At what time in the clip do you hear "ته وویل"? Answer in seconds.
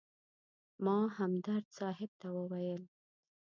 2.19-2.83